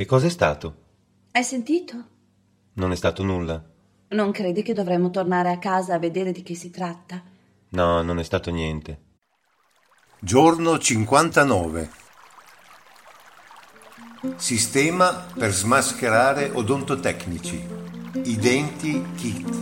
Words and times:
Che 0.00 0.06
cosa 0.06 0.28
è 0.28 0.30
stato? 0.30 0.76
Hai 1.32 1.44
sentito? 1.44 2.04
Non 2.76 2.90
è 2.90 2.96
stato 2.96 3.22
nulla. 3.22 3.62
Non 4.08 4.32
credi 4.32 4.62
che 4.62 4.72
dovremmo 4.72 5.10
tornare 5.10 5.50
a 5.50 5.58
casa 5.58 5.92
a 5.92 5.98
vedere 5.98 6.32
di 6.32 6.42
che 6.42 6.54
si 6.54 6.70
tratta? 6.70 7.22
No, 7.72 8.00
non 8.00 8.18
è 8.18 8.22
stato 8.22 8.50
niente. 8.50 9.02
Giorno 10.18 10.78
59. 10.78 11.90
Sistema 14.36 15.26
per 15.36 15.52
smascherare 15.52 16.48
odontotecnici. 16.50 17.62
I 18.24 18.36
denti 18.36 19.06
kit. 19.16 19.54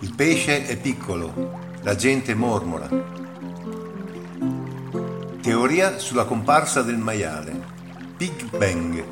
Il 0.00 0.14
pesce 0.16 0.66
è 0.66 0.76
piccolo, 0.80 1.76
la 1.82 1.94
gente 1.94 2.34
mormora. 2.34 2.88
Teoria 5.40 5.98
sulla 6.00 6.24
comparsa 6.24 6.82
del 6.82 6.98
maiale. 6.98 7.57
Big 8.18 8.50
Bang. 8.58 9.04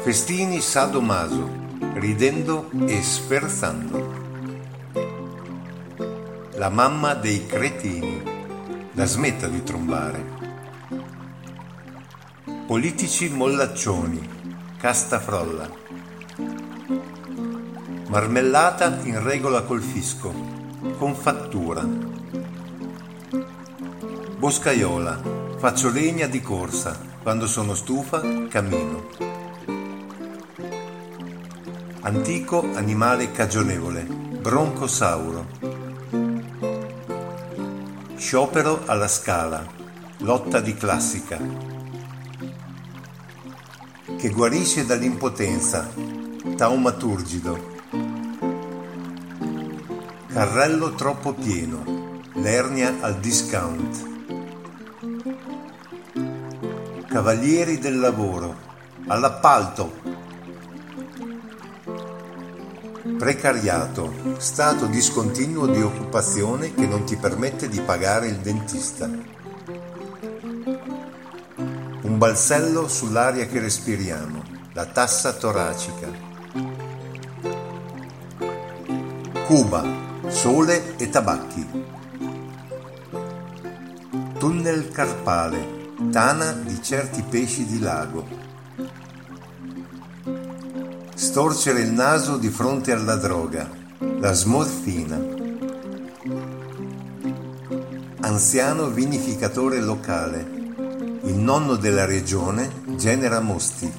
Festini 0.00 0.62
sadomaso, 0.62 1.46
ridendo 1.92 2.70
e 2.86 3.02
sferzando. 3.02 4.14
La 6.52 6.70
mamma 6.70 7.12
dei 7.12 7.44
cretini. 7.44 8.22
La 8.92 9.04
smetta 9.04 9.46
di 9.46 9.62
trombare. 9.62 10.24
Politici 12.66 13.28
mollaccioni. 13.28 14.26
Casta 14.78 15.20
frolla. 15.20 15.68
Marmellata 18.08 19.00
in 19.02 19.22
regola 19.22 19.64
col 19.64 19.82
fisco. 19.82 20.32
Con 20.96 21.14
fattura. 21.14 21.86
Boscaiola. 24.38 25.31
Faccio 25.62 25.90
legna 25.90 26.26
di 26.26 26.40
corsa. 26.40 26.98
Quando 27.22 27.46
sono 27.46 27.76
stufa, 27.76 28.20
cammino. 28.48 29.06
Antico 32.00 32.68
animale 32.74 33.30
cagionevole. 33.30 34.02
Broncosauro. 34.02 35.46
Sciopero 38.16 38.82
alla 38.86 39.06
scala. 39.06 39.64
Lotta 40.16 40.58
di 40.58 40.74
classica. 40.74 41.38
Che 44.18 44.28
guarisce 44.30 44.84
dall'impotenza. 44.84 45.88
Taumaturgido. 46.56 47.76
Carrello 50.26 50.90
troppo 50.96 51.32
pieno. 51.34 52.20
L'ernia 52.32 52.96
al 52.98 53.20
discount. 53.20 54.10
Cavalieri 57.12 57.78
del 57.78 57.98
lavoro. 57.98 58.56
All'appalto. 59.08 60.00
Precariato, 63.18 64.14
stato 64.38 64.86
discontinuo 64.86 65.66
di 65.66 65.82
occupazione 65.82 66.72
che 66.72 66.86
non 66.86 67.04
ti 67.04 67.16
permette 67.16 67.68
di 67.68 67.82
pagare 67.82 68.28
il 68.28 68.38
dentista. 68.38 69.10
Un 72.00 72.16
balzello 72.16 72.88
sull'aria 72.88 73.44
che 73.44 73.60
respiriamo, 73.60 74.42
la 74.72 74.86
tassa 74.86 75.34
toracica. 75.34 76.08
Cuba, 79.44 79.84
sole 80.28 80.96
e 80.96 81.10
tabacchi. 81.10 81.68
Tunnel 84.38 84.90
carpale, 84.90 85.81
tana 86.10 86.52
di 86.52 86.82
certi 86.82 87.22
pesci 87.22 87.64
di 87.66 87.78
lago. 87.78 88.26
Storcere 91.14 91.80
il 91.80 91.92
naso 91.92 92.36
di 92.36 92.48
fronte 92.48 92.92
alla 92.92 93.16
droga, 93.16 93.68
la 94.18 94.32
smorfina. 94.32 95.40
Anziano 98.20 98.88
vinificatore 98.88 99.80
locale, 99.80 100.40
il 101.22 101.34
nonno 101.34 101.76
della 101.76 102.04
regione 102.04 102.70
genera 102.96 103.40
mosti. 103.40 103.92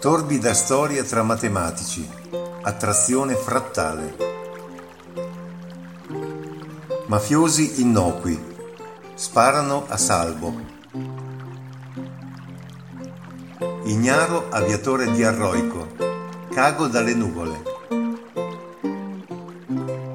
Torbida 0.00 0.52
storia 0.52 1.02
tra 1.02 1.22
matematici, 1.22 2.06
attrazione 2.62 3.34
frattale. 3.34 4.32
Mafiosi 7.06 7.80
innocui, 7.80 8.53
sparano 9.14 9.86
a 9.88 9.96
salvo. 9.96 10.52
Ignaro 13.84 14.48
aviatore 14.50 15.12
diarroico, 15.12 15.94
cago 16.50 16.88
dalle 16.88 17.14
nuvole. 17.14 17.62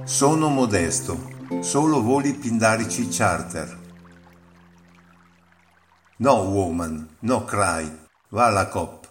Sono 0.03 0.49
modesto, 0.49 1.17
solo 1.61 2.01
voli 2.01 2.33
pindarici 2.33 3.07
charter. 3.07 3.77
No 6.17 6.33
woman, 6.33 7.17
no 7.19 7.45
cry, 7.45 7.89
va 8.29 8.47
alla 8.47 8.67
coppa. 8.67 9.07